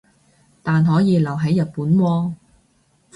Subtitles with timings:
[0.63, 2.33] 但可以留係日本喎